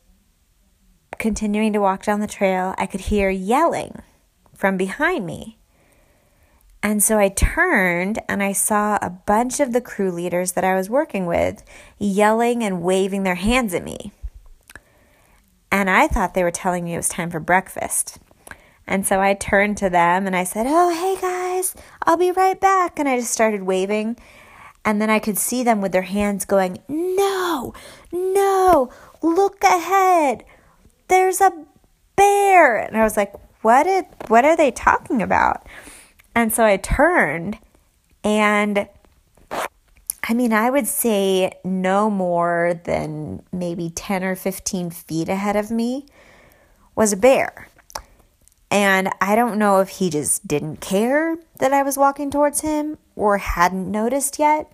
continuing 1.19 1.73
to 1.73 1.81
walk 1.81 2.05
down 2.05 2.21
the 2.21 2.27
trail. 2.27 2.75
I 2.79 2.87
could 2.87 3.03
hear 3.03 3.31
yelling 3.31 4.03
from 4.55 4.77
behind 4.77 5.27
me. 5.27 5.59
And 6.83 7.03
so 7.03 7.19
I 7.19 7.29
turned 7.29 8.21
and 8.29 8.43
I 8.43 8.53
saw 8.53 8.99
a 9.03 9.11
bunch 9.11 9.61
of 9.61 9.73
the 9.73 9.81
crew 9.81 10.13
leaders 10.13 10.53
that 10.53 10.65
I 10.65 10.77
was 10.77 10.89
working 10.89 11.27
with 11.27 11.65
yelling 11.99 12.63
and 12.63 12.83
waving 12.83 13.25
their 13.25 13.35
hands 13.35 13.75
at 13.75 13.83
me. 13.83 14.13
And 15.71 15.91
I 15.91 16.07
thought 16.09 16.35
they 16.35 16.45
were 16.45 16.51
telling 16.51 16.85
me 16.85 16.95
it 16.95 16.99
was 16.99 17.09
time 17.09 17.31
for 17.31 17.41
breakfast. 17.41 18.19
And 18.87 19.07
so 19.07 19.21
I 19.21 19.35
turned 19.35 19.77
to 19.79 19.91
them 19.91 20.27
and 20.27 20.35
I 20.35 20.45
said, 20.45 20.67
Oh, 20.67 20.91
hey 20.91 21.21
guys, 21.21 21.75
I'll 22.05 22.17
be 22.17 22.31
right 22.31 22.59
back. 22.59 22.99
And 22.99 23.09
I 23.09 23.19
just 23.19 23.33
started 23.33 23.65
waving. 23.65 24.17
And 24.85 25.03
then 25.03 25.11
I 25.11 25.19
could 25.19 25.37
see 25.37 25.63
them 25.63 25.83
with 25.83 25.93
their 25.93 26.03
hands 26.03 26.47
going, 26.47 26.79
No, 26.89 27.75
no, 28.11 28.91
look 29.21 29.63
ahead. 29.63 30.45
There's 31.09 31.41
a 31.41 31.53
bear. 32.17 32.79
And 32.79 32.97
I 32.97 33.03
was 33.03 33.17
like, 33.17 33.33
What, 33.63 33.85
did, 33.85 34.07
what 34.29 34.45
are 34.45 34.57
they 34.57 34.71
talking 34.71 35.23
about? 35.23 35.67
And 36.35 36.53
so 36.53 36.65
I 36.65 36.77
turned 36.77 37.59
and 38.23 38.89
I 40.29 40.35
mean, 40.35 40.53
I 40.53 40.69
would 40.69 40.87
say 40.87 41.59
no 41.65 42.11
more 42.11 42.79
than 42.85 43.43
maybe 43.51 43.89
10 43.89 44.23
or 44.23 44.37
15 44.37 44.91
feet 44.91 45.29
ahead 45.29 45.57
of 45.57 45.71
me 45.71 46.05
was 46.95 47.15
a 47.15 47.17
bear. 47.17 47.69
And 48.71 49.09
I 49.23 49.35
don't 49.35 49.59
know 49.59 49.81
if 49.81 49.89
he 49.89 50.11
just 50.11 50.47
didn't 50.47 50.83
care 50.83 51.39
that 51.61 51.73
I 51.73 51.83
was 51.83 51.97
walking 51.97 52.31
towards 52.31 52.61
him 52.61 52.99
or 53.17 53.39
hadn't 53.39 53.91
noticed 53.91 54.39
yet, 54.39 54.71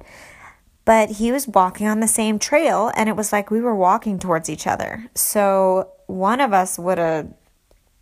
but 0.84 1.12
he 1.12 1.30
was 1.30 1.46
walking 1.46 1.86
on 1.86 2.00
the 2.00 2.08
same 2.08 2.40
trail 2.40 2.90
and 2.96 3.08
it 3.08 3.14
was 3.14 3.32
like 3.32 3.52
we 3.52 3.60
were 3.60 3.76
walking 3.76 4.18
towards 4.18 4.50
each 4.50 4.66
other. 4.66 5.06
So 5.14 5.92
one 6.06 6.40
of 6.40 6.52
us 6.52 6.78
would 6.78 6.98
have 6.98 7.32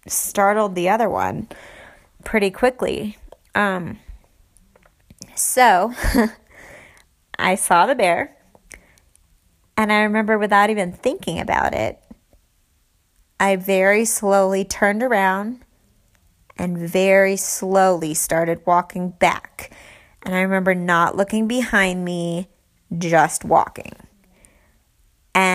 startled 0.07 0.75
the 0.75 0.89
other 0.89 1.09
one 1.09 1.49
pretty 2.25 2.51
quickly. 2.51 3.17
Um, 3.55 3.99
so 5.35 5.93
I 7.39 7.55
saw 7.55 7.87
the 7.87 7.95
bear 7.95 8.37
and 9.77 9.93
I 9.93 10.03
remember 10.03 10.39
without 10.39 10.71
even 10.71 10.93
thinking 10.93 11.41
about 11.41 11.75
it, 11.75 11.99
I 13.41 13.57
very 13.57 14.05
slowly 14.05 14.65
turned 14.65 15.03
around 15.03 15.65
and 16.57 16.79
very 16.79 17.37
slowly 17.37 18.15
started 18.15 18.63
walking 18.67 19.11
back. 19.11 19.73
And 20.23 20.35
I 20.35 20.41
remember 20.43 20.75
not 20.75 21.17
looking 21.17 21.49
behind 21.49 22.05
me, 22.05 22.49
just 22.97 23.45
walking. 23.45 23.95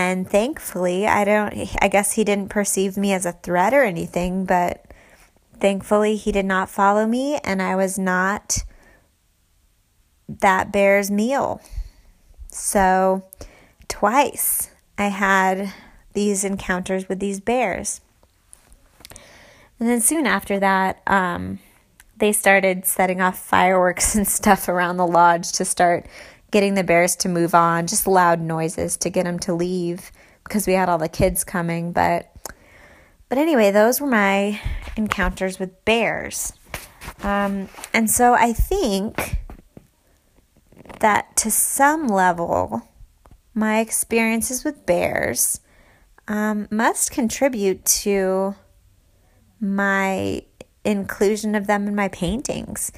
And 0.08 0.26
thankfully, 0.26 1.06
I 1.06 1.26
don't, 1.26 1.54
I 1.82 1.90
guess 1.90 2.14
he 2.14 2.24
didn't 2.24 2.48
perceive 2.48 2.96
me 2.96 3.12
as 3.12 3.26
a 3.26 3.34
threat 3.34 3.74
or 3.74 3.84
anything, 3.84 4.46
but 4.46 4.86
thankfully, 5.60 6.16
he 6.16 6.32
did 6.32 6.46
not 6.46 6.70
follow 6.70 7.06
me, 7.06 7.36
and 7.44 7.62
I 7.62 7.76
was 7.76 8.00
not 8.00 8.60
that 10.30 10.72
bear's 10.72 11.12
meal. 11.12 11.60
So, 12.50 13.26
twice 13.90 14.70
I 14.98 15.10
had 15.10 15.74
these 16.14 16.46
encounters 16.46 17.10
with 17.10 17.20
these 17.20 17.42
bears. 17.42 18.00
And 19.78 19.90
then 19.90 20.00
soon 20.00 20.26
after 20.26 20.58
that, 20.58 21.02
um, 21.06 21.60
they 22.16 22.32
started 22.32 22.86
setting 22.86 23.20
off 23.20 23.38
fireworks 23.38 24.16
and 24.16 24.26
stuff 24.26 24.70
around 24.70 24.96
the 24.96 25.06
lodge 25.06 25.52
to 25.52 25.66
start 25.66 26.06
getting 26.52 26.74
the 26.76 26.84
bears 26.84 27.16
to 27.18 27.30
move 27.30 27.54
on, 27.54 27.88
just 27.88 28.08
loud 28.08 28.40
noises 28.40 28.98
to 28.98 29.10
get 29.10 29.26
them 29.26 29.40
to 29.40 29.54
leave 29.54 30.12
because 30.44 30.66
we 30.68 30.74
had 30.74 30.90
all 30.90 30.98
the 30.98 31.10
kids 31.10 31.44
coming. 31.44 31.92
But 31.92 32.32
but 33.30 33.38
anyway, 33.38 33.72
those 33.72 34.00
were 34.00 34.08
my 34.08 34.62
encounters 34.96 35.60
with 35.60 35.84
bears. 35.84 36.54
Um, 37.24 37.68
and 37.94 38.10
so 38.10 38.34
I 38.34 38.54
think 38.54 39.40
that 41.00 41.36
to 41.38 41.52
some 41.52 42.08
level, 42.08 42.88
my 43.54 43.80
experiences 43.80 44.64
with 44.64 44.86
bears 44.86 45.60
um, 46.28 46.68
must 46.72 47.12
contribute 47.12 47.84
to 47.86 48.56
my 49.60 50.44
inclusion 50.84 51.56
of 51.56 51.68
them 51.68 51.88
in 51.88 51.96
my 51.96 52.08
paintings. 52.08 52.92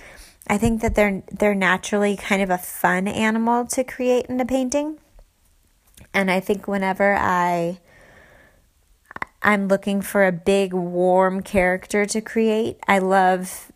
I 0.49 0.57
think 0.57 0.81
that 0.81 0.95
they're 0.95 1.21
they're 1.31 1.55
naturally 1.55 2.17
kind 2.17 2.41
of 2.41 2.49
a 2.49 2.57
fun 2.57 3.07
animal 3.07 3.65
to 3.67 3.83
create 3.83 4.25
in 4.25 4.39
a 4.39 4.45
painting. 4.45 4.97
And 6.11 6.31
I 6.31 6.39
think 6.39 6.67
whenever 6.67 7.15
I 7.15 7.79
I'm 9.43 9.67
looking 9.67 10.01
for 10.01 10.25
a 10.25 10.31
big 10.31 10.73
warm 10.73 11.41
character 11.41 12.05
to 12.07 12.19
create, 12.19 12.79
I 12.87 12.97
love 12.97 13.71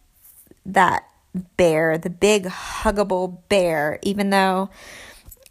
that 0.66 1.08
bear, 1.58 1.98
the 1.98 2.10
big 2.10 2.46
huggable 2.46 3.38
bear, 3.50 4.00
even 4.02 4.32
though 4.32 4.70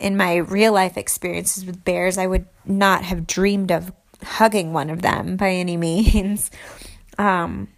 in 0.00 0.16
my 0.16 0.36
real 0.36 0.72
life 0.72 0.96
experiences 0.96 1.64
with 1.64 1.84
bears, 1.84 2.18
I 2.18 2.26
would 2.26 2.46
not 2.66 3.04
have 3.04 3.26
dreamed 3.26 3.70
of 3.70 3.92
hugging 4.22 4.72
one 4.72 4.90
of 4.90 5.02
them 5.02 5.36
by 5.36 5.50
any 5.50 5.76
means. 5.78 6.50
Um, 7.16 7.68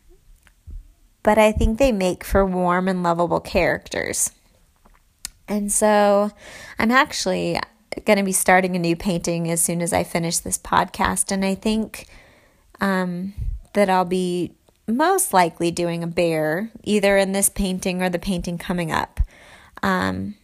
but 1.25 1.39
I 1.39 1.51
think 1.51 1.79
they 1.79 1.91
make 1.91 2.23
for 2.23 2.47
warm 2.47 2.87
and 2.87 3.03
lovable 3.03 3.41
characters. 3.41 4.31
And 5.49 5.73
so 5.73 6.31
I'm 6.79 6.93
actually 6.93 7.59
going 8.05 8.19
to 8.19 8.25
be 8.25 8.33
starting 8.33 8.77
a 8.77 8.79
new 8.79 8.95
painting 8.95 9.51
as 9.51 9.61
soon 9.61 9.83
as 9.83 9.93
I 9.93 10.05
finish 10.05 10.39
this 10.39 10.59
podcast. 10.59 11.33
And 11.33 11.45
I 11.45 11.55
think 11.55 12.07
um, 12.81 13.33
that 13.73 13.91
I'll 13.91 14.05
be 14.05 14.53
most 14.87 15.33
likely 15.33 15.71
doing 15.71 16.05
a 16.05 16.07
bear, 16.07 16.71
either 16.83 17.17
in 17.17 17.33
this 17.33 17.49
painting 17.49 18.03
or 18.03 18.11
the 18.11 18.19
painting 18.19 18.59
coming 18.59 18.93
up. 18.93 19.21
Um, 19.83 20.35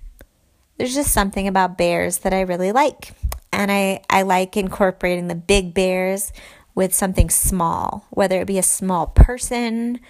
there's 0.79 0.95
just 0.95 1.13
something 1.13 1.47
about 1.47 1.77
bears 1.77 2.19
that 2.19 2.33
I 2.33 2.41
really 2.41 2.73
like. 2.73 3.13
And 3.53 3.71
I, 3.71 4.03
I 4.09 4.23
like 4.23 4.57
incorporating 4.57 5.29
the 5.29 5.35
big 5.35 5.75
bears 5.75 6.33
with 6.75 6.95
something 6.95 7.29
small, 7.29 8.07
whether 8.09 8.41
it 8.41 8.47
be 8.47 8.59
a 8.59 8.63
small 8.63 9.09
person 9.09 10.01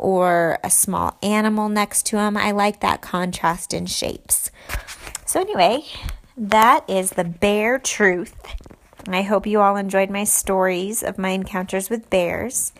or 0.00 0.58
a 0.64 0.70
small 0.70 1.16
animal 1.22 1.68
next 1.68 2.06
to 2.06 2.16
them. 2.16 2.36
I 2.36 2.50
like 2.50 2.80
that 2.80 3.02
contrast 3.02 3.72
in 3.74 3.86
shapes. 3.86 4.50
So, 5.26 5.40
anyway, 5.40 5.84
that 6.36 6.88
is 6.88 7.10
the 7.10 7.24
bear 7.24 7.78
truth. 7.78 8.34
I 9.06 9.22
hope 9.22 9.46
you 9.46 9.60
all 9.60 9.76
enjoyed 9.76 10.10
my 10.10 10.24
stories 10.24 11.02
of 11.02 11.18
my 11.18 11.30
encounters 11.30 11.90
with 11.90 12.10
bears. 12.10 12.72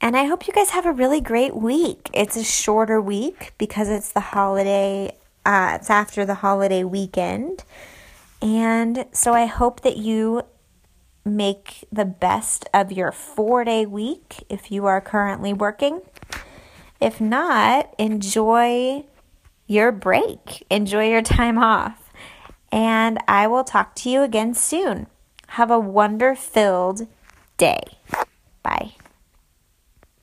And 0.00 0.16
I 0.16 0.24
hope 0.24 0.46
you 0.46 0.52
guys 0.52 0.70
have 0.70 0.86
a 0.86 0.92
really 0.92 1.20
great 1.20 1.56
week. 1.56 2.10
It's 2.12 2.36
a 2.36 2.44
shorter 2.44 3.00
week 3.00 3.54
because 3.56 3.88
it's 3.88 4.12
the 4.12 4.20
holiday, 4.20 5.16
uh, 5.46 5.78
it's 5.80 5.88
after 5.88 6.26
the 6.26 6.34
holiday 6.34 6.84
weekend. 6.84 7.64
And 8.42 9.06
so 9.12 9.32
I 9.32 9.46
hope 9.46 9.80
that 9.80 9.96
you 9.96 10.42
make 11.24 11.86
the 11.90 12.04
best 12.04 12.68
of 12.74 12.92
your 12.92 13.12
four 13.12 13.64
day 13.64 13.86
week 13.86 14.44
if 14.48 14.70
you 14.70 14.86
are 14.86 15.00
currently 15.00 15.52
working. 15.52 16.00
If 17.00 17.20
not, 17.20 17.94
enjoy 17.98 19.04
your 19.66 19.92
break, 19.92 20.64
enjoy 20.70 21.10
your 21.10 21.22
time 21.22 21.58
off. 21.58 22.10
And 22.70 23.18
I 23.28 23.46
will 23.46 23.64
talk 23.64 23.94
to 23.96 24.10
you 24.10 24.22
again 24.22 24.54
soon. 24.54 25.06
Have 25.48 25.70
a 25.70 25.78
wonder 25.78 26.34
filled 26.34 27.06
day. 27.56 27.82
Bye. 28.62 28.94